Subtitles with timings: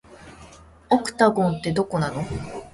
[0.89, 2.23] オクタゴンって、どこなの